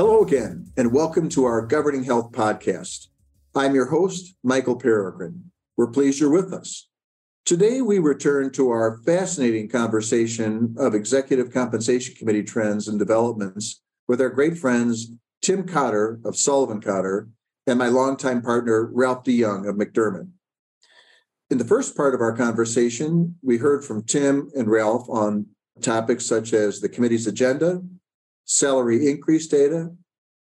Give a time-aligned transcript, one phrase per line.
[0.00, 3.08] Hello again, and welcome to our Governing Health podcast.
[3.54, 5.50] I'm your host, Michael Peregrine.
[5.76, 6.88] We're pleased you're with us.
[7.44, 14.22] Today, we return to our fascinating conversation of Executive Compensation Committee trends and developments with
[14.22, 15.10] our great friends,
[15.42, 17.28] Tim Cotter of Sullivan Cotter
[17.66, 20.30] and my longtime partner, Ralph DeYoung of McDermott.
[21.50, 25.48] In the first part of our conversation, we heard from Tim and Ralph on
[25.82, 27.82] topics such as the committee's agenda,
[28.50, 29.90] salary increase data,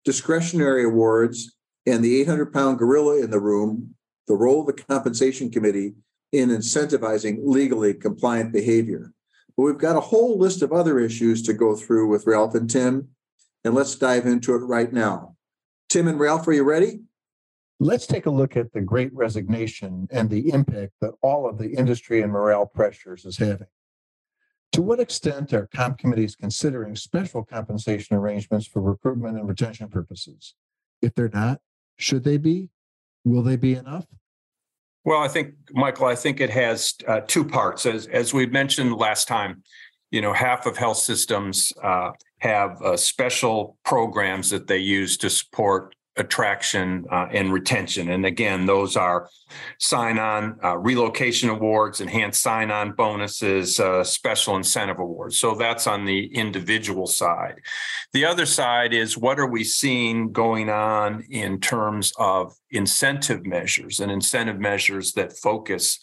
[0.05, 1.57] discretionary awards,
[1.87, 3.95] and the 800 pound gorilla in the room,
[4.27, 5.95] the role of the compensation committee
[6.33, 9.13] in incentivizing legally compliant behavior.
[9.57, 12.69] But we've got a whole list of other issues to go through with Ralph and
[12.69, 13.09] Tim,
[13.65, 15.37] and let's dive into it right now.
[15.89, 17.03] Tim and Ralph, are you ready?
[17.79, 21.75] Let's take a look at the great resignation and the impact that all of the
[21.75, 23.67] industry and morale pressures is having.
[24.73, 30.55] To what extent are comp committees considering special compensation arrangements for recruitment and retention purposes?
[31.03, 31.61] If they're not,
[31.99, 32.71] should they be?
[33.25, 34.07] Will they be enough?
[35.05, 37.87] Well, I think, Michael, I think it has uh, two parts.
[37.87, 39.63] As, as we mentioned last time,
[40.11, 45.29] you know, half of health systems uh, have uh, special programs that they use to
[45.29, 48.11] support attraction uh, and retention.
[48.11, 49.31] And again, those are
[49.79, 55.39] sign on uh, relocation awards, enhanced sign on bonuses, uh, special incentive awards.
[55.39, 57.61] So that's on the individual side.
[58.13, 64.01] The other side is what are we seeing going on in terms of incentive measures
[64.01, 65.99] and incentive measures that focus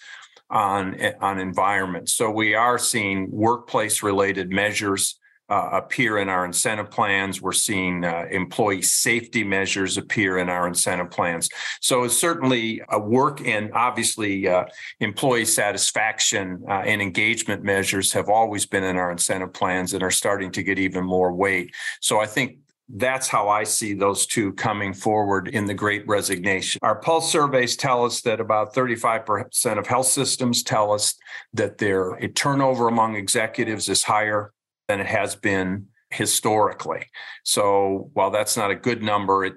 [0.49, 2.09] on, on environment.
[2.09, 5.18] So we are seeing workplace related measures
[5.49, 7.41] uh, appear in our incentive plans.
[7.41, 11.49] We're seeing uh, employee safety measures appear in our incentive plans.
[11.81, 14.65] So it's certainly a work and obviously uh,
[14.99, 20.11] employee satisfaction uh, and engagement measures have always been in our incentive plans and are
[20.11, 21.73] starting to get even more weight.
[22.01, 22.59] So I think
[22.95, 26.79] that's how I see those two coming forward in the great resignation.
[26.81, 31.15] Our pulse surveys tell us that about 35% of health systems tell us
[31.53, 34.53] that their turnover among executives is higher
[34.89, 37.05] than it has been historically.
[37.43, 39.53] So while that's not a good number, it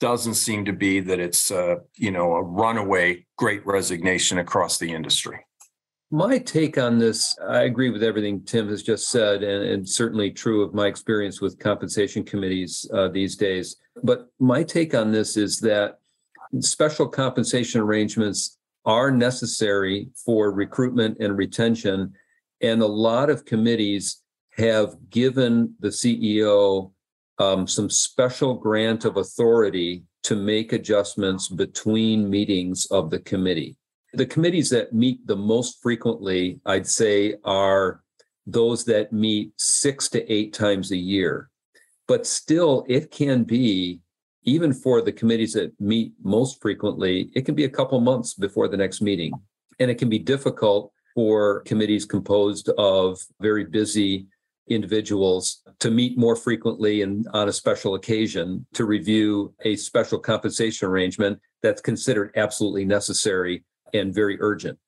[0.00, 4.92] doesn't seem to be that it's uh, you know a runaway great resignation across the
[4.92, 5.38] industry.
[6.10, 10.30] My take on this, I agree with everything Tim has just said, and, and certainly
[10.30, 13.76] true of my experience with compensation committees uh, these days.
[14.02, 16.00] But my take on this is that
[16.60, 22.12] special compensation arrangements are necessary for recruitment and retention.
[22.60, 24.21] And a lot of committees
[24.56, 26.92] have given the CEO
[27.38, 33.76] um, some special grant of authority to make adjustments between meetings of the committee.
[34.12, 38.02] The committees that meet the most frequently, I'd say, are
[38.46, 41.48] those that meet six to eight times a year.
[42.06, 44.00] But still, it can be,
[44.44, 48.68] even for the committees that meet most frequently, it can be a couple months before
[48.68, 49.32] the next meeting.
[49.78, 54.26] And it can be difficult for committees composed of very busy
[54.68, 60.88] individuals to meet more frequently and on a special occasion to review a special compensation
[60.88, 64.78] arrangement that's considered absolutely necessary and very urgent.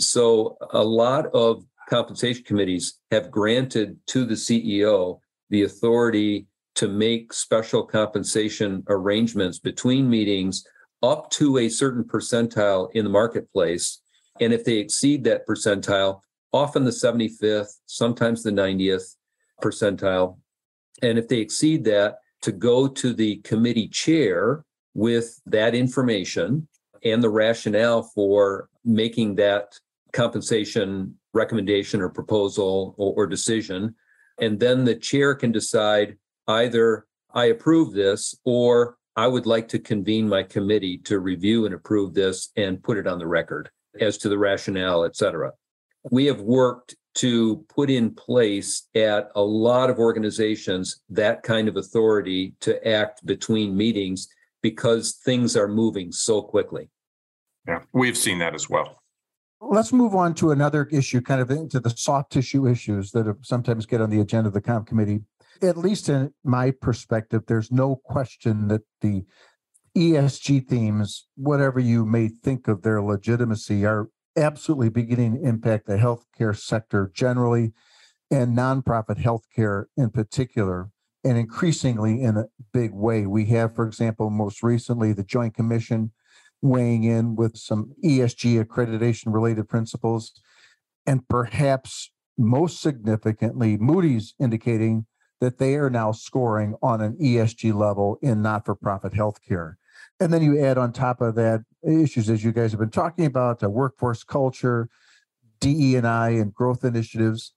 [0.00, 5.18] So, a lot of compensation committees have granted to the CEO
[5.50, 10.64] the authority to make special compensation arrangements between meetings
[11.02, 14.00] up to a certain percentile in the marketplace.
[14.40, 16.20] And if they exceed that percentile,
[16.52, 19.16] often the 75th, sometimes the 90th,
[19.62, 20.38] percentile.
[21.02, 24.64] And if they exceed that, to go to the committee chair
[24.94, 26.68] with that information
[27.04, 29.78] and the rationale for making that
[30.12, 33.94] compensation recommendation or proposal or, or, decision.
[34.40, 39.78] And then the chair can decide either I approve this or I would like to
[39.78, 43.70] convene my committee to review and approve this and put it on the record
[44.00, 45.52] as to the rationale, et cetera.
[46.10, 51.76] We have worked to put in place at a lot of organizations that kind of
[51.76, 54.28] authority to act between meetings
[54.62, 56.88] because things are moving so quickly.
[57.66, 59.02] Yeah, we've seen that as well.
[59.60, 63.84] Let's move on to another issue, kind of into the soft tissue issues that sometimes
[63.84, 65.22] get on the agenda of the comp committee.
[65.60, 69.24] At least in my perspective, there's no question that the
[69.96, 74.08] ESG themes, whatever you may think of their legitimacy, are
[74.38, 77.72] absolutely beginning to impact the healthcare sector generally
[78.30, 80.90] and nonprofit healthcare in particular,
[81.24, 83.26] and increasingly in a big way.
[83.26, 86.12] We have, for example, most recently, the Joint Commission
[86.60, 90.32] weighing in with some ESG accreditation related principles,
[91.06, 95.06] and perhaps most significantly, Moody's indicating
[95.40, 99.74] that they are now scoring on an ESG level in not for profit healthcare.
[100.20, 103.26] And then you add on top of that issues, as you guys have been talking
[103.26, 104.88] about, workforce culture,
[105.60, 107.52] DE and I, and growth initiatives.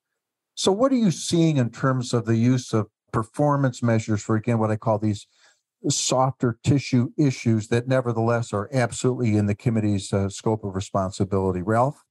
[0.56, 4.60] So, what are you seeing in terms of the use of performance measures for, again,
[4.60, 5.28] what I call these
[5.90, 11.62] softer tissue issues that nevertheless are absolutely in the committee's uh, scope of responsibility?
[11.62, 12.04] Ralph?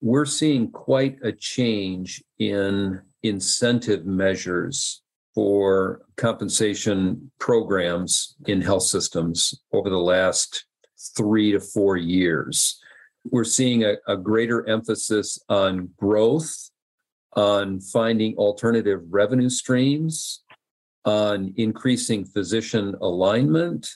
[0.00, 5.02] We're seeing quite a change in incentive measures
[5.34, 10.64] for compensation programs in health systems over the last
[11.16, 12.80] three to four years.
[13.30, 16.70] We're seeing a, a greater emphasis on growth,
[17.34, 20.44] on finding alternative revenue streams,
[21.04, 23.88] on increasing physician alignment,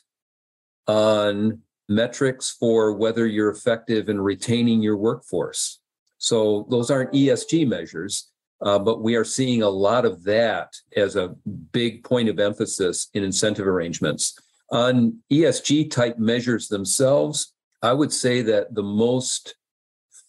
[0.87, 5.81] on metrics for whether you're effective in retaining your workforce.
[6.19, 8.31] So those aren't ESG measures,
[8.62, 11.35] uh, but we are seeing a lot of that as a
[11.73, 14.39] big point of emphasis in incentive arrangements.
[14.70, 17.52] On ESG type measures themselves,
[17.82, 19.56] I would say that the most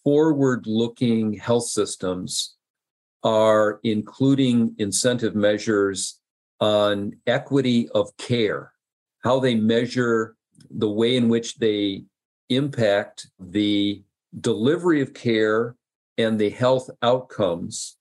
[0.04, 2.56] forward looking health systems
[3.24, 6.20] are including incentive measures
[6.60, 8.72] on equity of care,
[9.24, 10.36] how they measure
[10.70, 12.04] the way in which they
[12.50, 14.04] impact the
[14.40, 15.76] delivery of care
[16.18, 17.98] and the health outcomes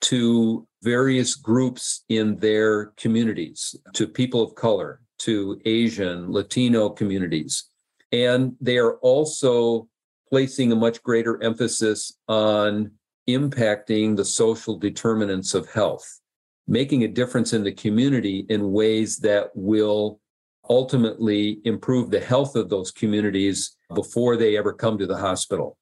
[0.00, 7.70] to various groups in their communities, to people of color, to Asian, Latino communities.
[8.12, 9.88] And they are also
[10.28, 12.92] placing a much greater emphasis on
[13.28, 16.20] impacting the social determinants of health,
[16.66, 20.20] making a difference in the community in ways that will
[20.68, 25.78] ultimately improve the health of those communities before they ever come to the hospital.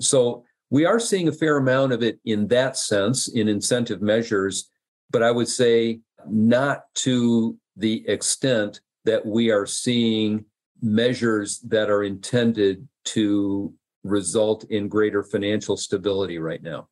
[0.00, 4.70] So we are seeing a fair amount of it in that sense in incentive measures,
[5.10, 10.44] but I would say not to the extent that we are seeing
[10.80, 13.72] measures that are intended to
[14.04, 16.88] result in greater financial stability right now.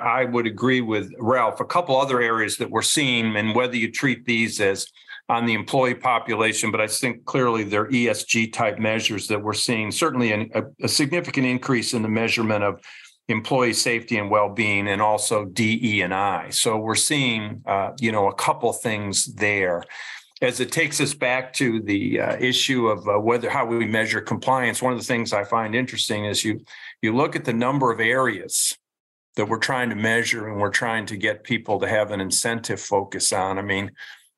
[0.00, 1.60] I would agree with Ralph.
[1.60, 4.86] A couple other areas that we're seeing, and whether you treat these as
[5.28, 9.90] on the employee population, but I think clearly they're ESG type measures that we're seeing.
[9.90, 12.82] Certainly, an, a, a significant increase in the measurement of
[13.28, 16.50] employee safety and well-being, and also DE and I.
[16.50, 19.84] So we're seeing, uh, you know, a couple things there.
[20.40, 24.20] As it takes us back to the uh, issue of uh, whether how we measure
[24.20, 26.64] compliance, one of the things I find interesting is you
[27.00, 28.76] you look at the number of areas
[29.36, 32.80] that we're trying to measure and we're trying to get people to have an incentive
[32.80, 33.58] focus on.
[33.58, 33.92] I mean,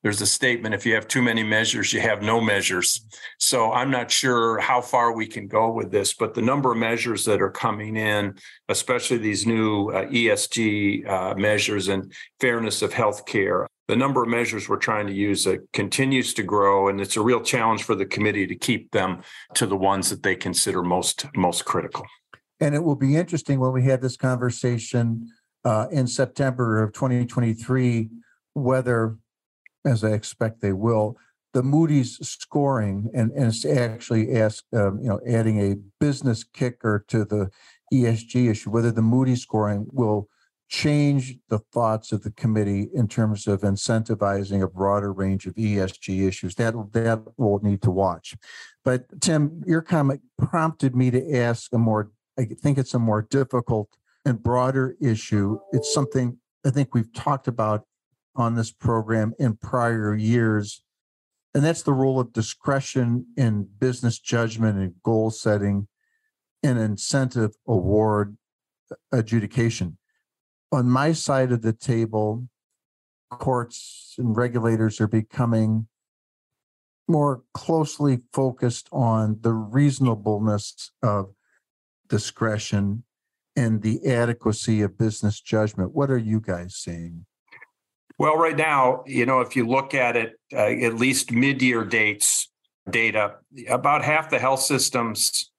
[0.04, 3.04] there's a statement if you have too many measures you have no measures.
[3.38, 6.78] So i'm not sure how far we can go with this but the number of
[6.78, 8.34] measures that are coming in
[8.68, 14.68] especially these new uh, esg uh, measures and fairness of healthcare the number of measures
[14.68, 18.06] we're trying to use uh, continues to grow and it's a real challenge for the
[18.06, 19.22] committee to keep them
[19.54, 22.04] to the ones that they consider most most critical.
[22.60, 25.30] And it will be interesting when we have this conversation
[25.64, 28.10] uh, in september of 2023
[28.54, 29.18] whether
[29.84, 31.16] as I expect they will,
[31.52, 37.04] the Moody's scoring and, and it's actually ask, um, you know, adding a business kicker
[37.08, 37.50] to the
[37.92, 40.29] ESG issue, whether the Moody's scoring will
[40.69, 46.26] change the thoughts of the committee in terms of incentivizing a broader range of ESG
[46.26, 46.56] issues.
[46.56, 48.34] That that will need to watch.
[48.84, 53.22] But Tim, your comment prompted me to ask a more, I think it's a more
[53.22, 53.91] difficult
[54.24, 55.58] and broader issue.
[55.72, 57.84] It's something I think we've talked about
[58.36, 60.82] on this program in prior years.
[61.55, 65.88] And that's the role of discretion in business judgment and goal setting
[66.62, 68.36] and incentive award
[69.12, 69.98] adjudication.
[70.72, 72.48] On my side of the table,
[73.31, 75.86] courts and regulators are becoming
[77.06, 81.34] more closely focused on the reasonableness of
[82.08, 83.05] discretion
[83.56, 85.94] and the adequacy of business judgment.
[85.94, 87.26] What are you guys seeing?
[88.18, 92.48] Well, right now, you know, if you look at it, uh, at least mid-year dates
[92.88, 93.36] data,
[93.68, 95.50] about half the health systems,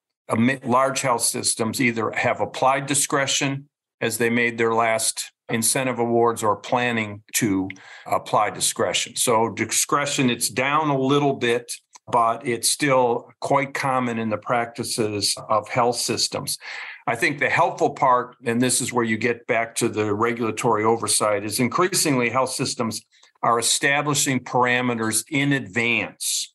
[0.64, 3.68] large health systems, either have applied discretion
[4.00, 7.68] as they made their last incentive awards or planning to
[8.06, 9.16] apply discretion.
[9.16, 11.72] So discretion, it's down a little bit,
[12.10, 16.58] but it's still quite common in the practices of health systems.
[17.06, 20.82] I think the helpful part, and this is where you get back to the regulatory
[20.82, 23.02] oversight, is increasingly health systems
[23.42, 26.52] are establishing parameters in advance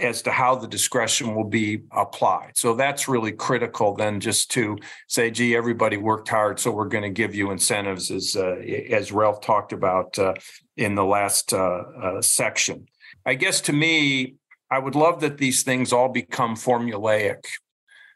[0.00, 2.52] as to how the discretion will be applied.
[2.56, 4.78] So that's really critical then just to
[5.08, 8.56] say, gee, everybody worked hard, so we're going to give you incentives as, uh,
[8.90, 10.34] as Ralph talked about uh,
[10.78, 12.86] in the last uh, uh, section.
[13.26, 14.36] I guess to me,
[14.70, 17.44] I would love that these things all become formulaic,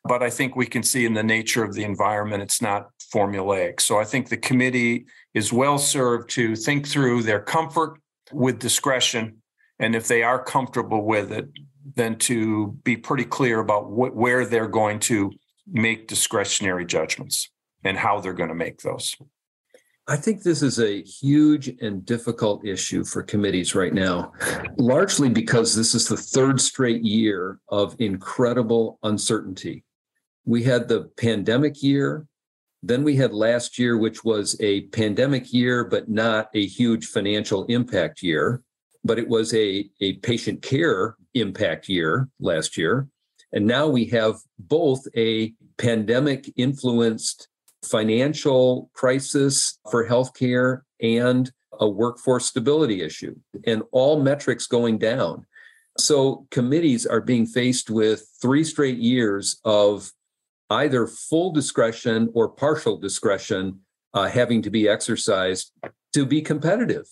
[0.05, 3.81] but I think we can see in the nature of the environment it's not formulaic.
[3.81, 7.99] So I think the committee is well served to think through their comfort
[8.33, 9.43] with discretion.
[9.79, 11.49] And if they are comfortable with it,
[11.97, 15.33] then to be pretty clear about wh- where they're going to
[15.67, 17.51] make discretionary judgments
[17.83, 19.17] and how they're going to make those.
[20.07, 24.33] I think this is a huge and difficult issue for committees right now,
[24.77, 29.84] largely because this is the third straight year of incredible uncertainty.
[30.45, 32.27] We had the pandemic year,
[32.83, 37.65] then we had last year, which was a pandemic year, but not a huge financial
[37.67, 38.63] impact year,
[39.03, 43.09] but it was a, a patient care impact year last year.
[43.53, 47.49] And now we have both a pandemic influenced
[47.83, 53.35] financial crisis for healthcare and a workforce stability issue,
[53.67, 55.47] and all metrics going down.
[55.99, 60.13] So committees are being faced with three straight years of
[60.71, 63.81] either full discretion or partial discretion
[64.15, 65.73] uh, having to be exercised
[66.13, 67.07] to be competitive.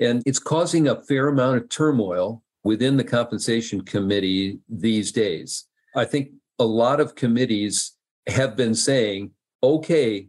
[0.00, 5.66] And it's causing a fair amount of turmoil within the compensation committee these days.
[5.96, 7.96] I think a lot of committees
[8.26, 9.30] have been saying,
[9.62, 10.28] okay,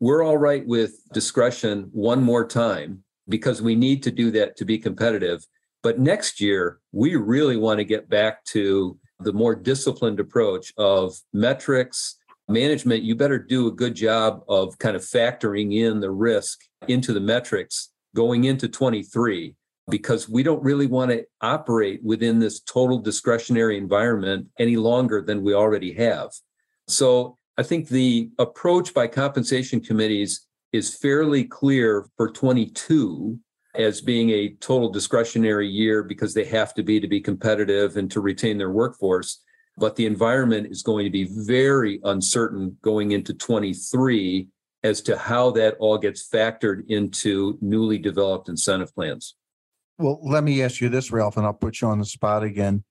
[0.00, 4.64] we're all right with discretion one more time because we need to do that to
[4.64, 5.46] be competitive.
[5.82, 11.14] But next year, we really want to get back to the more disciplined approach of
[11.32, 12.16] metrics
[12.48, 13.02] management.
[13.02, 17.20] You better do a good job of kind of factoring in the risk into the
[17.20, 19.56] metrics going into 23
[19.90, 25.42] because we don't really want to operate within this total discretionary environment any longer than
[25.42, 26.30] we already have.
[26.88, 33.38] So I think the approach by compensation committees is fairly clear for 22
[33.74, 38.10] as being a total discretionary year because they have to be to be competitive and
[38.10, 39.42] to retain their workforce.
[39.78, 44.48] But the environment is going to be very uncertain going into 23
[44.84, 49.36] as to how that all gets factored into newly developed incentive plans.
[49.98, 52.84] Well, let me ask you this, Ralph, and I'll put you on the spot again.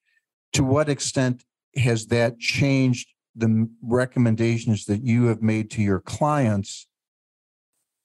[0.54, 1.44] To what extent
[1.76, 6.88] has that changed the recommendations that you have made to your clients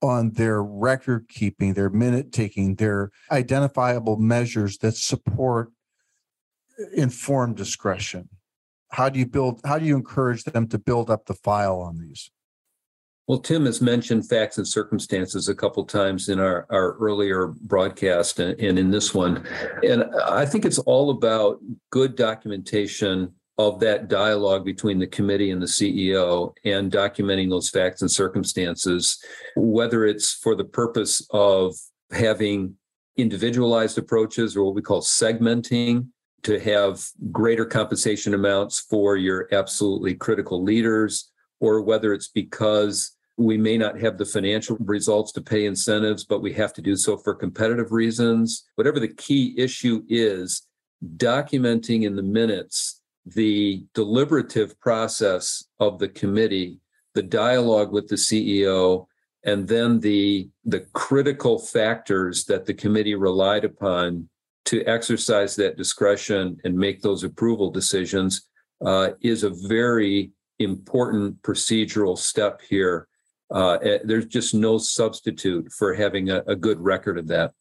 [0.06, 5.72] on their record keeping, their minute taking, their identifiable measures that support
[6.78, 8.28] uh, informed discretion?
[8.90, 11.98] How do you build, how do you encourage them to build up the file on
[11.98, 12.30] these?
[13.26, 18.38] Well, Tim has mentioned facts and circumstances a couple times in our, our earlier broadcast
[18.38, 19.44] and, and in this one.
[19.82, 21.58] And I think it's all about
[21.90, 28.02] good documentation of that dialogue between the committee and the CEO and documenting those facts
[28.02, 29.18] and circumstances,
[29.56, 31.75] whether it's for the purpose of
[32.10, 32.75] having
[33.16, 36.06] individualized approaches or what we call segmenting
[36.42, 43.56] to have greater compensation amounts for your absolutely critical leaders, or whether it's because we
[43.56, 47.16] may not have the financial results to pay incentives, but we have to do so
[47.16, 48.64] for competitive reasons.
[48.76, 50.62] Whatever the key issue is,
[51.16, 52.95] documenting in the minutes
[53.26, 56.80] the deliberative process of the committee,
[57.14, 59.06] the dialogue with the CEO,
[59.45, 64.28] and then the, the critical factors that the committee relied upon
[64.66, 68.49] to exercise that discretion and make those approval decisions
[68.85, 73.09] uh, is a very important procedural step here.
[73.54, 77.52] Uh, eh, there's just no substitute for having a, a good record of that.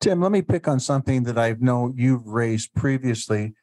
[0.00, 3.54] Tim, let me pick on something that I know you've raised previously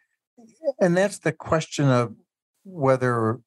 [0.79, 2.13] and that's the question of
[2.63, 3.39] whether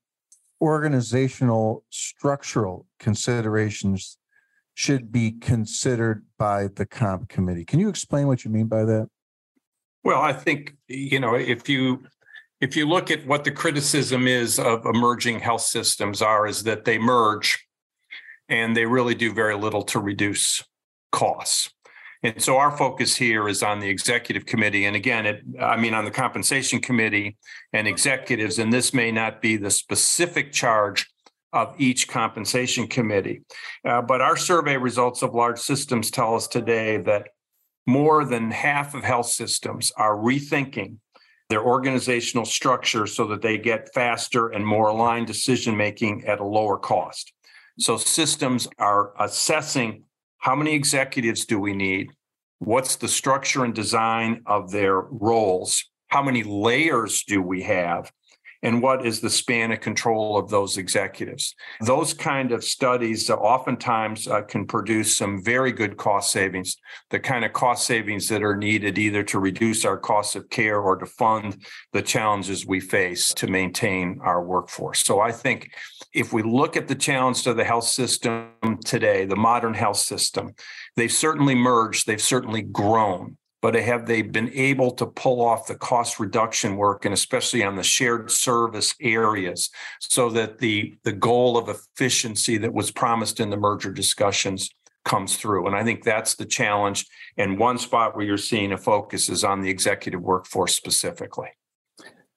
[0.60, 4.18] organizational structural considerations
[4.74, 7.64] should be considered by the comp committee.
[7.64, 9.08] Can you explain what you mean by that?
[10.04, 12.04] Well, I think you know if you
[12.60, 16.84] if you look at what the criticism is of emerging health systems are is that
[16.84, 17.66] they merge
[18.48, 20.64] and they really do very little to reduce
[21.12, 21.70] costs.
[22.22, 24.84] And so our focus here is on the executive committee.
[24.84, 27.38] And again, it, I mean, on the compensation committee
[27.72, 31.10] and executives, and this may not be the specific charge
[31.52, 33.42] of each compensation committee.
[33.84, 37.28] Uh, but our survey results of large systems tell us today that
[37.86, 40.96] more than half of health systems are rethinking
[41.48, 46.44] their organizational structure so that they get faster and more aligned decision making at a
[46.44, 47.32] lower cost.
[47.78, 50.04] So systems are assessing
[50.40, 52.12] how many executives do we need?
[52.58, 55.84] What's the structure and design of their roles?
[56.08, 58.10] How many layers do we have?
[58.62, 61.54] And what is the span of control of those executives.
[61.80, 66.76] Those kind of studies oftentimes uh, can produce some very good cost savings,
[67.10, 70.80] the kind of cost savings that are needed either to reduce our cost of care
[70.80, 75.02] or to fund the challenges we face to maintain our workforce.
[75.02, 75.70] So I think
[76.12, 78.50] if we look at the challenge to the health system
[78.84, 80.54] today, the modern health system,
[80.96, 85.74] they've certainly merged, they've certainly grown but have they been able to pull off the
[85.74, 91.58] cost reduction work and especially on the shared service areas so that the the goal
[91.58, 94.70] of efficiency that was promised in the merger discussions
[95.04, 95.66] comes through?
[95.66, 99.44] And i think that's the challenge and one spot where you're seeing a focus is
[99.44, 101.48] on the executive workforce specifically.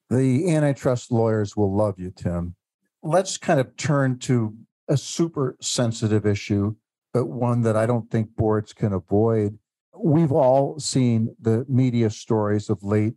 [0.10, 2.56] The antitrust lawyers will love you tim.
[3.02, 4.56] Let's kind of turn to
[4.88, 6.76] a super sensitive issue
[7.14, 9.58] but one that i don't think boards can avoid
[9.98, 13.14] we've all seen the media stories of late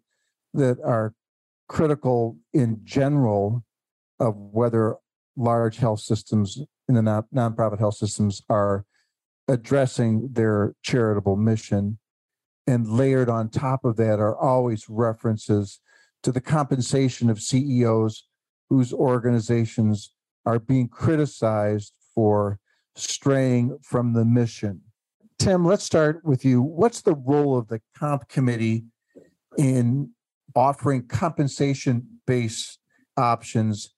[0.55, 1.15] that are
[1.69, 3.65] critical in general
[4.21, 4.97] of whether
[5.37, 8.85] large health systems in the non- nonprofit health systems are
[9.49, 11.99] addressing their charitable mission.
[12.67, 15.81] And layered on top of that are always references
[16.25, 18.27] to the compensation of CEOs
[18.69, 20.13] whose organizations
[20.45, 22.59] are being criticized for
[22.97, 24.81] straying from the mission.
[25.39, 26.63] Tim, let's start with you.
[26.63, 28.85] What's the role of the comp committee
[29.59, 30.11] in
[30.55, 32.79] offering compensation based
[33.17, 33.91] options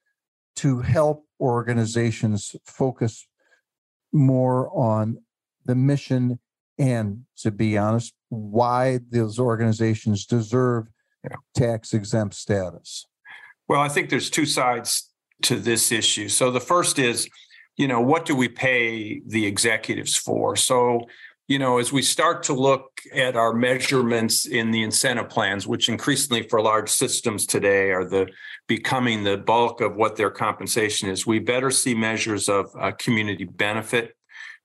[0.56, 3.26] to help organizations focus
[4.12, 5.18] more on
[5.64, 6.38] the mission
[6.78, 10.88] and, to be honest, why those organizations deserve
[11.54, 13.06] tax exempt status?
[13.68, 16.28] Well, I think there's two sides to this issue.
[16.28, 17.28] So the first is,
[17.76, 20.56] you know, what do we pay the executives for?
[20.56, 21.02] So
[21.48, 25.88] you know, as we start to look at our measurements in the incentive plans, which
[25.88, 28.28] increasingly for large systems today are the
[28.66, 33.44] becoming the bulk of what their compensation is, we better see measures of uh, community
[33.44, 34.14] benefit.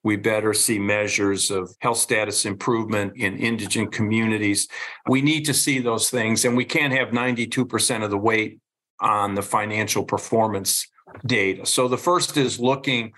[0.04, 4.68] We better see measures of health status improvement in indigent communities.
[5.08, 8.60] We need to see those things, and we can't have 92% of the weight
[9.00, 10.86] on the financial performance
[11.26, 11.66] data.
[11.66, 13.14] So the first is looking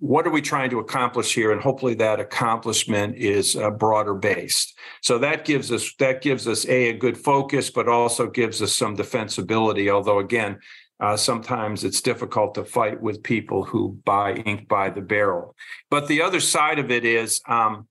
[0.00, 1.50] what are we trying to accomplish here?
[1.50, 4.78] And hopefully that accomplishment is uh, broader based.
[5.02, 8.72] So that gives us that gives us a a good focus but also gives us
[8.72, 9.90] some defensibility.
[9.90, 10.58] Although again
[11.00, 15.54] uh, sometimes it's difficult to fight with people who buy ink by the barrel.
[15.90, 17.86] But the other side of it is um,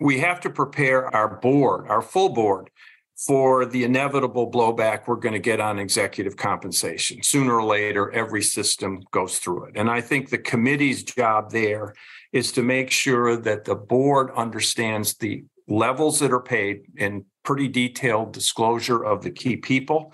[0.00, 2.70] we have to prepare our board our full board
[3.16, 7.22] for the inevitable blowback we're going to get on executive compensation.
[7.22, 9.76] Sooner or later, every system goes through it.
[9.76, 11.94] And I think the committee's job there
[12.32, 17.68] is to make sure that the board understands the levels that are paid in pretty
[17.68, 20.12] detailed disclosure of the key people,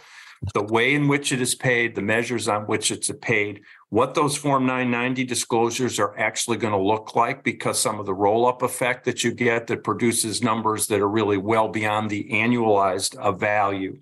[0.55, 4.39] the way in which it is paid, the measures on which it's paid, what those
[4.39, 8.63] Form 990 disclosures are actually going to look like because some of the roll up
[8.63, 13.33] effect that you get that produces numbers that are really well beyond the annualized uh,
[13.33, 14.01] value.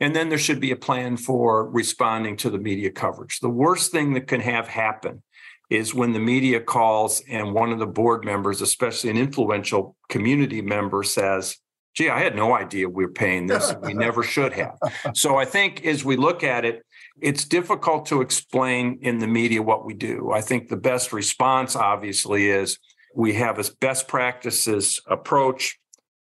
[0.00, 3.40] And then there should be a plan for responding to the media coverage.
[3.40, 5.22] The worst thing that can have happen
[5.68, 10.62] is when the media calls and one of the board members, especially an influential community
[10.62, 11.58] member, says,
[11.94, 13.74] Gee, I had no idea we were paying this.
[13.82, 14.78] We never should have.
[15.14, 16.82] So I think as we look at it,
[17.20, 20.32] it's difficult to explain in the media what we do.
[20.32, 22.78] I think the best response, obviously, is
[23.14, 25.78] we have a best practices approach.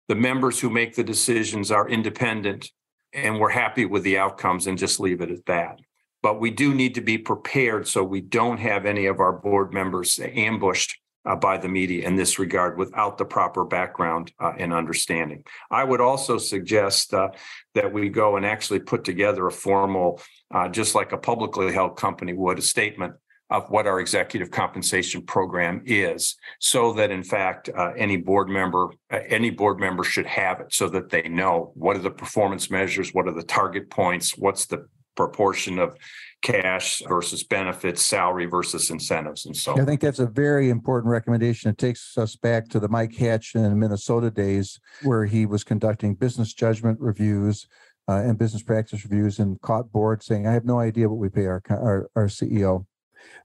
[0.08, 2.70] The members who make the decisions are independent,
[3.14, 5.80] and we're happy with the outcomes and just leave it at that.
[6.22, 9.74] But we do need to be prepared so we don't have any of our board
[9.74, 14.74] members ambushed uh, by the media in this regard without the proper background uh, and
[14.74, 15.44] understanding.
[15.70, 17.30] I would also suggest uh,
[17.76, 20.22] that we go and actually put together a formal,
[20.54, 23.14] uh, just like a publicly held company would, a statement
[23.52, 28.92] of what our executive compensation program is so that in fact uh, any board member
[29.12, 32.72] uh, any board member should have it so that they know what are the performance
[32.72, 35.96] measures what are the target points what's the proportion of
[36.42, 39.80] cash versus benefits, salary versus incentives, and so.
[39.80, 41.70] I think that's a very important recommendation.
[41.70, 46.16] It takes us back to the Mike Hatch in Minnesota days where he was conducting
[46.16, 47.68] business judgment reviews
[48.08, 51.30] uh, and business practice reviews and caught board saying, I have no idea what we
[51.30, 52.86] pay our, our, our CEO.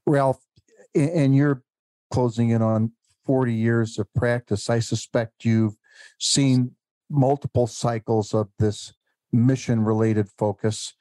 [0.06, 0.40] Ralph,
[0.94, 1.62] and you're
[2.10, 2.92] closing in on
[3.26, 4.70] 40 years of practice.
[4.70, 5.76] I suspect you've
[6.18, 6.72] seen
[7.10, 8.94] multiple cycles of this
[9.32, 10.94] mission related focus,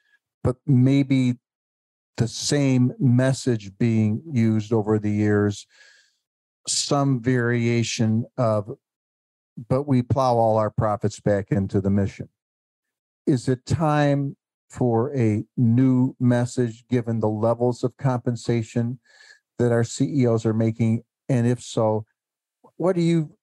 [0.46, 1.34] but maybe
[2.18, 5.66] the same message being used over the years,
[6.68, 8.70] some variation of,
[9.68, 12.28] but we plow all our profits back into the mission.
[13.26, 14.36] Is it time
[14.70, 19.00] for a new message given the levels of compensation
[19.58, 21.02] that our CEOs are making?
[21.28, 22.06] And if so,
[22.76, 23.36] what are you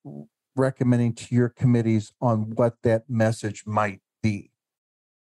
[0.55, 4.52] recommending to your committees on what that message might be?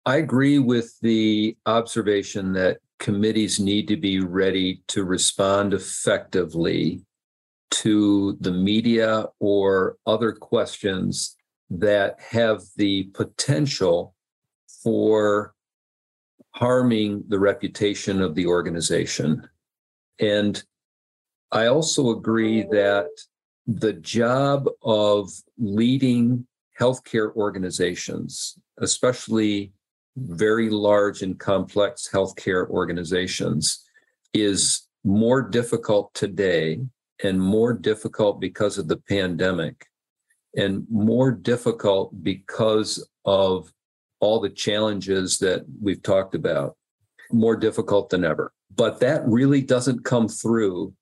[0.06, 7.02] I agree with the observation that committees need to be ready to respond effectively
[7.70, 11.36] to the media or other questions
[11.70, 14.14] that have the potential
[14.82, 15.54] for
[16.50, 19.48] harming the reputation of the organization.
[20.20, 20.62] And
[21.50, 23.08] I also agree that
[23.66, 26.46] the job of leading
[26.78, 29.72] healthcare organizations, especially
[30.16, 33.84] very large and complex healthcare organizations,
[34.32, 36.80] is more difficult today
[37.22, 39.86] and more difficult because of the pandemic
[40.56, 43.72] and more difficult because of
[44.20, 46.76] all the challenges that we've talked about,
[47.30, 48.52] more difficult than ever.
[48.74, 50.94] But that really doesn't come through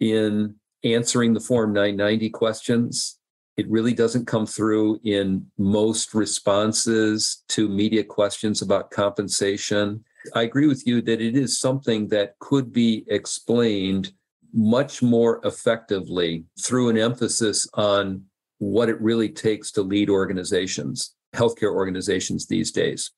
[0.00, 3.18] in answering the Form 990 questions.
[3.56, 10.04] It really doesn't come through in most responses to media questions about compensation.
[10.34, 14.12] I agree with you that it is something that could be explained
[14.52, 18.24] much more effectively through an emphasis on
[18.58, 23.10] what it really takes to lead organizations, healthcare organizations these days.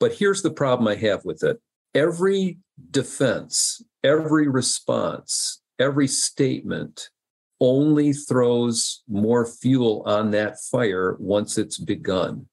[0.00, 1.60] But here's the problem I have with it
[1.94, 2.58] every
[2.90, 7.10] defense, every response, every statement
[7.60, 12.46] only throws more fuel on that fire once it's begun.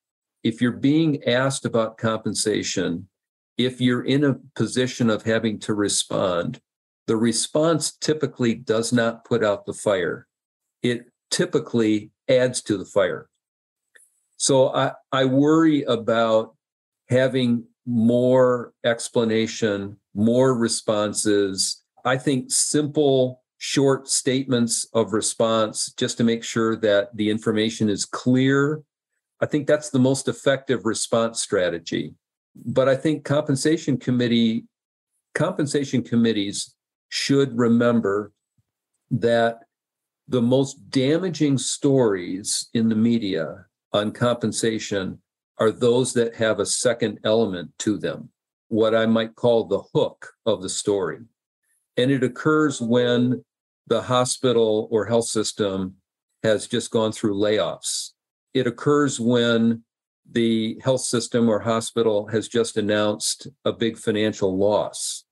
[0.44, 3.08] If you're being asked about compensation,
[3.58, 6.60] if you're in a position of having to respond,
[7.08, 10.28] the response typically does not put out the fire.
[10.82, 13.30] It typically adds to the fire.
[14.38, 16.56] So I, I worry about
[17.10, 21.84] having more explanation, more responses.
[22.04, 28.06] I think simple, short statements of response just to make sure that the information is
[28.06, 28.84] clear.
[29.42, 32.14] I think that's the most effective response strategy.
[32.56, 34.66] But I think compensation committee
[35.34, 36.76] compensation committees
[37.10, 38.32] should remember
[39.10, 39.62] that
[40.28, 45.20] the most damaging stories in the media on compensation
[45.58, 48.30] are those that have a second element to them,
[48.68, 51.20] what I might call the hook of the story.
[51.98, 53.44] And it occurs when
[53.88, 55.96] the hospital or health system
[56.44, 58.12] has just gone through layoffs.
[58.54, 59.84] It occurs when
[60.32, 65.26] the health system or hospital has just announced a big financial loss.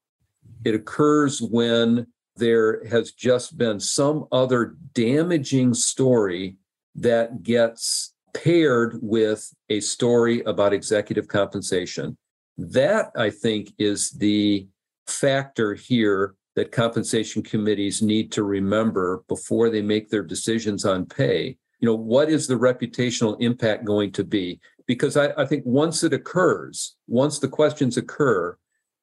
[0.65, 6.57] It occurs when there has just been some other damaging story
[6.95, 12.17] that gets paired with a story about executive compensation.
[12.57, 14.67] That, I think, is the
[15.07, 21.57] factor here that compensation committees need to remember before they make their decisions on pay.
[21.79, 24.59] You know, what is the reputational impact going to be?
[24.85, 28.57] Because I, I think once it occurs, once the questions occur,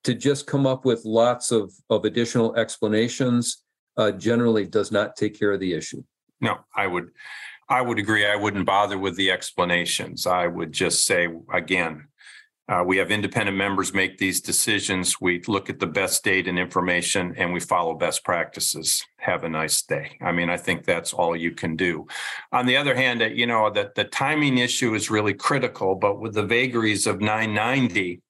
[0.05, 3.63] to just come up with lots of, of additional explanations
[3.97, 6.03] uh, generally does not take care of the issue.
[6.41, 7.11] No, I would,
[7.69, 8.27] I would agree.
[8.27, 10.27] I wouldn't bother with the explanations.
[10.27, 12.09] I would just say again,
[12.71, 15.21] uh, we have independent members make these decisions.
[15.21, 19.05] We look at the best data and information, and we follow best practices.
[19.17, 20.17] Have a nice day.
[20.23, 22.07] I mean, I think that's all you can do.
[22.53, 25.97] On the other hand, uh, you know that the timing issue is really critical.
[25.97, 28.23] But with the vagaries of 990,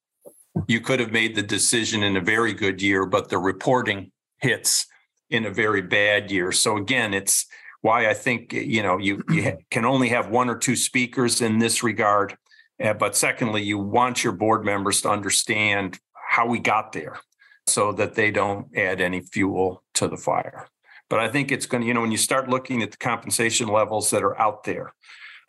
[0.66, 4.86] you could have made the decision in a very good year, but the reporting hits
[5.28, 6.50] in a very bad year.
[6.50, 7.44] So again, it's
[7.82, 11.58] why I think you know you you can only have one or two speakers in
[11.58, 12.38] this regard.
[12.82, 17.18] Uh, but secondly, you want your board members to understand how we got there,
[17.66, 20.66] so that they don't add any fuel to the fire.
[21.08, 23.68] But I think it's going to you know when you start looking at the compensation
[23.68, 24.92] levels that are out there,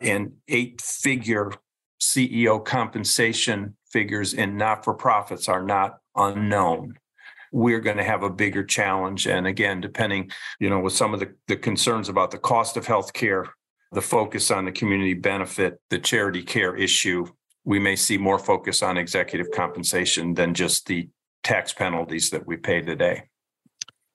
[0.00, 1.52] and eight-figure
[2.00, 6.98] CEO compensation figures in not for profits are not unknown
[7.52, 11.20] we're going to have a bigger challenge and again depending you know with some of
[11.20, 13.46] the, the concerns about the cost of health care
[13.92, 17.26] the focus on the community benefit the charity care issue
[17.64, 21.08] we may see more focus on executive compensation than just the
[21.44, 23.24] tax penalties that we pay today.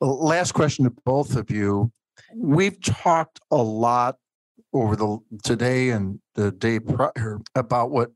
[0.01, 1.91] Last question to both of you.
[2.35, 4.17] We've talked a lot
[4.73, 8.11] over the today and the day prior about what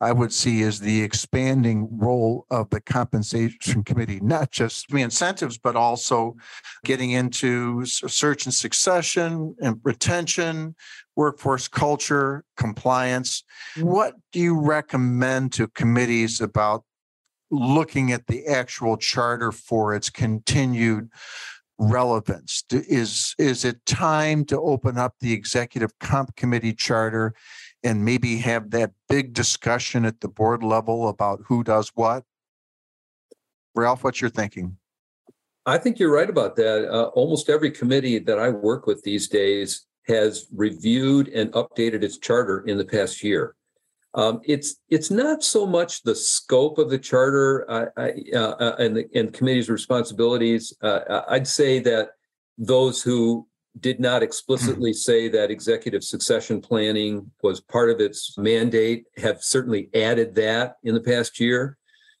[0.00, 5.58] I would see as the expanding role of the compensation committee, not just the incentives,
[5.58, 6.36] but also
[6.84, 10.74] getting into search and succession and retention,
[11.16, 13.42] workforce culture, compliance.
[13.80, 16.84] What do you recommend to committees about
[17.50, 21.08] looking at the actual charter for its continued
[21.78, 22.64] relevance?
[22.70, 27.34] Is is it time to open up the executive comp committee charter
[27.82, 32.24] and maybe have that big discussion at the board level about who does what?
[33.74, 34.76] Ralph, what's your thinking?
[35.66, 36.88] I think you're right about that.
[36.88, 42.18] Uh, almost every committee that I work with these days has reviewed and updated its
[42.18, 43.54] charter in the past year.
[44.14, 49.06] Um, it's it's not so much the scope of the charter uh, uh, and the
[49.14, 50.72] and committee's responsibilities.
[50.80, 52.10] Uh, I'd say that
[52.56, 53.46] those who
[53.80, 59.90] did not explicitly say that executive succession planning was part of its mandate have certainly
[59.94, 61.76] added that in the past year.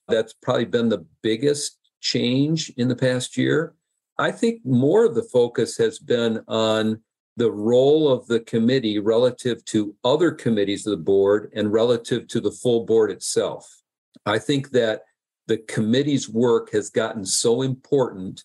[0.06, 3.74] That's probably been the biggest change in the past year.
[4.18, 7.02] I think more of the focus has been on
[7.36, 12.40] the role of the committee relative to other committees of the board and relative to
[12.40, 13.82] the full board itself.
[14.24, 15.02] I think that
[15.46, 18.42] the committee's work has gotten so important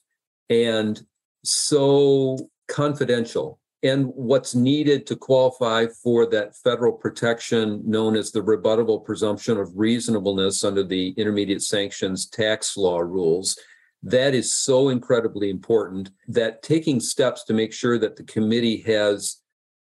[0.49, 1.01] and
[1.43, 3.60] so confidential.
[3.84, 9.71] And what's needed to qualify for that federal protection known as the rebuttable presumption of
[9.75, 13.58] reasonableness under the intermediate sanctions tax law rules
[14.03, 19.41] that is so incredibly important that taking steps to make sure that the committee has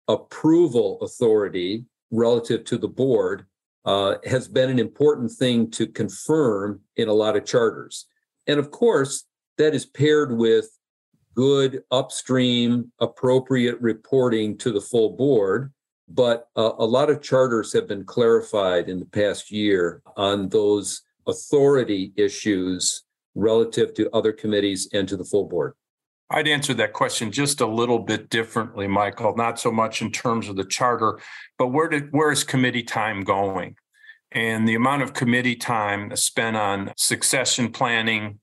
[0.08, 3.46] approval authority relative to the board
[3.84, 8.06] uh, has been an important thing to confirm in a lot of charters.
[8.46, 9.24] And of course,
[9.58, 10.68] that is paired with
[11.34, 15.72] good upstream appropriate reporting to the full board.
[16.08, 21.02] But uh, a lot of charters have been clarified in the past year on those
[21.26, 23.02] authority issues
[23.36, 25.74] relative to other committees and to the full board?
[26.28, 30.48] I'd answer that question just a little bit differently, Michael, not so much in terms
[30.48, 31.20] of the charter,
[31.56, 33.76] but where did where is committee time going?
[34.32, 38.40] And the amount of committee time spent on succession planning,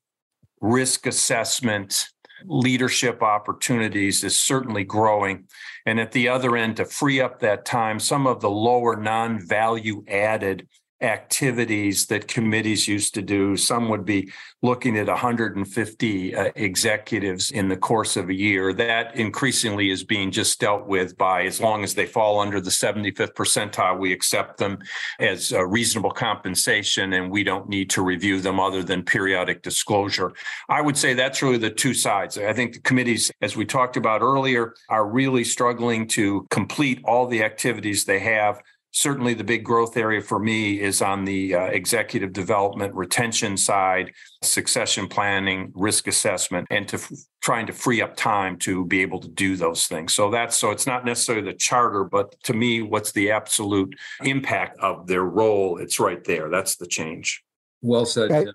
[0.61, 2.07] risk assessment,
[2.45, 5.47] leadership opportunities is certainly growing.
[5.85, 9.45] And at the other end, to free up that time, some of the lower non
[9.45, 10.67] value added
[11.01, 13.57] activities that committees used to do.
[13.57, 18.71] Some would be looking at 150 uh, executives in the course of a year.
[18.73, 22.69] That increasingly is being just dealt with by as long as they fall under the
[22.69, 24.79] 75th percentile, we accept them
[25.19, 30.31] as reasonable compensation and we don't need to review them other than periodic disclosure.
[30.69, 32.37] I would say that's really the two sides.
[32.37, 37.27] I think the committees, as we talked about earlier, are really struggling to complete all
[37.27, 38.61] the activities they have
[38.93, 44.13] certainly the big growth area for me is on the uh, executive development retention side
[44.43, 49.19] succession planning risk assessment and to f- trying to free up time to be able
[49.19, 50.13] to do those things.
[50.13, 54.79] So that's so it's not necessarily the charter but to me what's the absolute impact
[54.79, 56.49] of their role it's right there.
[56.49, 57.43] That's the change.
[57.81, 58.47] Well said guys,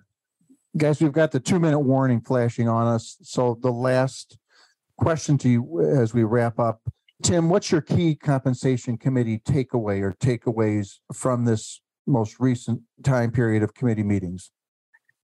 [0.77, 3.17] guys we've got the two minute warning flashing on us.
[3.23, 4.39] So the last
[4.97, 6.81] question to you as we wrap up
[7.23, 13.63] Tim, what's your key compensation committee takeaway or takeaways from this most recent time period
[13.63, 14.51] of committee meetings?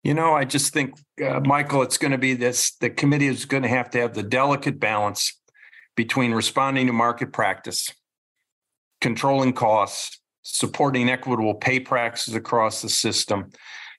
[0.03, 3.45] You know, I just think, uh, Michael, it's going to be this the committee is
[3.45, 5.39] going to have to have the delicate balance
[5.95, 7.93] between responding to market practice,
[9.01, 13.49] controlling costs, supporting equitable pay practices across the system,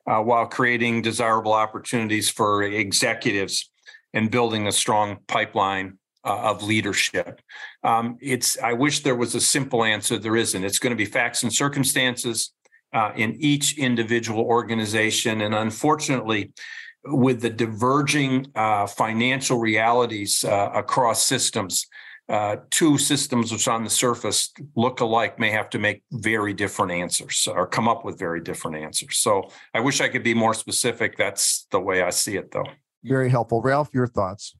[0.07, 3.71] uh, while creating desirable opportunities for executives
[4.13, 7.41] and building a strong pipeline uh, of leadership.
[7.83, 10.19] Um, it's I wish there was a simple answer.
[10.19, 10.65] There isn't.
[10.65, 12.53] It's going to be facts and circumstances
[12.93, 16.53] uh, in each individual organization, and unfortunately,
[17.05, 21.87] with the diverging uh, financial realities uh, across systems.
[22.27, 26.91] Uh, two systems which on the surface look alike may have to make very different
[26.91, 29.19] answers or come up with very different answers.
[29.19, 31.19] So I wish I could be more specific.
[31.19, 32.65] That's the way I see it, though.
[33.03, 33.61] Very helpful.
[33.61, 34.57] Ralph, your thoughts?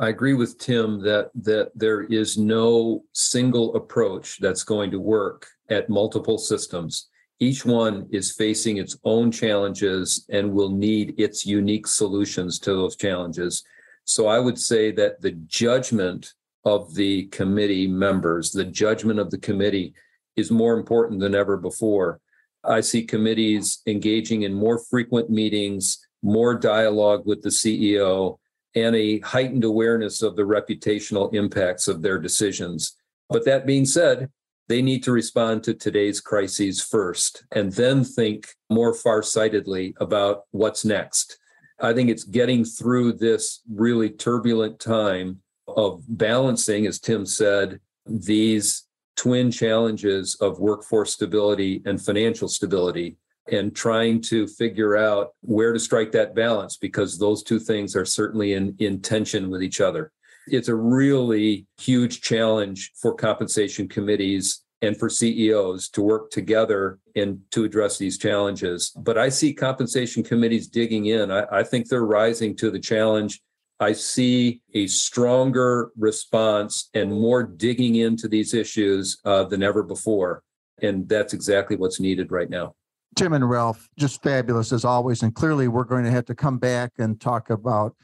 [0.00, 5.46] I agree with Tim that that there is no single approach that's going to work
[5.70, 7.08] at multiple systems.
[7.40, 12.96] Each one is facing its own challenges and will need its unique solutions to those
[12.96, 13.64] challenges.
[14.04, 16.32] So I would say that the judgment
[16.64, 19.94] of the committee members, the judgment of the committee
[20.36, 22.20] is more important than ever before.
[22.64, 28.38] I see committees engaging in more frequent meetings, more dialogue with the CEO,
[28.74, 32.96] and a heightened awareness of the reputational impacts of their decisions.
[33.28, 34.30] But that being said,
[34.68, 40.84] they need to respond to today's crises first and then think more farsightedly about what's
[40.84, 41.38] next.
[41.80, 48.84] I think it's getting through this really turbulent time of balancing, as Tim said, these
[49.16, 53.16] twin challenges of workforce stability and financial stability.
[53.50, 58.04] And trying to figure out where to strike that balance because those two things are
[58.04, 60.12] certainly in, in tension with each other.
[60.46, 67.40] It's a really huge challenge for compensation committees and for CEOs to work together and
[67.50, 68.90] to address these challenges.
[68.96, 71.30] But I see compensation committees digging in.
[71.30, 73.40] I, I think they're rising to the challenge.
[73.80, 80.42] I see a stronger response and more digging into these issues uh, than ever before.
[80.80, 82.74] And that's exactly what's needed right now.
[83.16, 85.22] Tim and Ralph, just fabulous as always.
[85.22, 87.94] And clearly, we're going to have to come back and talk about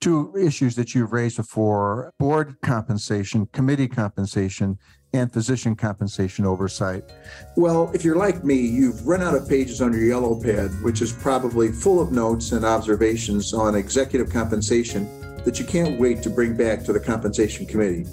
[0.00, 4.78] two issues that you've raised before board compensation, committee compensation,
[5.14, 7.04] and physician compensation oversight.
[7.56, 11.02] Well, if you're like me, you've run out of pages on your yellow pad, which
[11.02, 15.06] is probably full of notes and observations on executive compensation
[15.44, 18.06] that you can't wait to bring back to the compensation committee.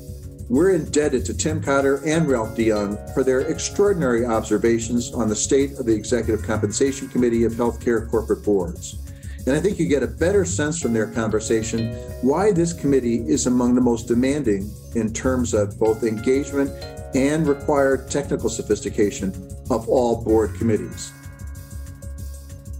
[0.49, 5.73] We're indebted to Tim Cotter and Ralph DeJong for their extraordinary observations on the state
[5.73, 8.97] of the Executive Compensation Committee of Healthcare Corporate Boards.
[9.45, 13.45] And I think you get a better sense from their conversation why this committee is
[13.45, 16.71] among the most demanding in terms of both engagement
[17.13, 19.29] and required technical sophistication
[19.69, 21.13] of all board committees.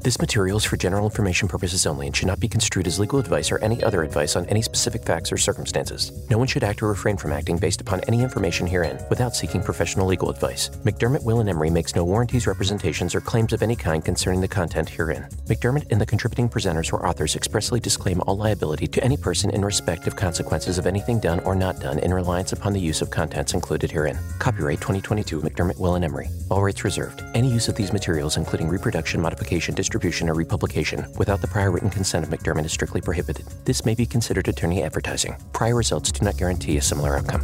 [0.02, 3.20] This material is for general information purposes only and should not be construed as legal
[3.20, 6.14] advice or any other advice on any specific facts or circumstances.
[6.30, 9.62] No one should act or refrain from acting based upon any information herein without seeking
[9.62, 10.70] professional legal advice.
[10.86, 14.48] McDermott, Will, and Emery makes no warranties, representations, or claims of any kind concerning the
[14.48, 15.28] content herein.
[15.48, 19.66] McDermott and the contributing presenters or authors expressly disclaim all liability to any person in
[19.66, 23.12] respect of consequences of anything done or not done in reliance upon the use of
[23.12, 24.18] contents included herein.
[24.40, 26.30] Copyright 2022 McDermott, Will, and Emery.
[26.50, 27.22] All rights reserved.
[27.34, 31.90] Any use of these materials, including reproduction, modification, distribution, or republication without the prior written
[31.90, 33.44] consent of McDermott is strictly prohibited.
[33.66, 35.36] This may be considered attorney advertising.
[35.52, 37.42] Prior results do not guarantee a similar outcome.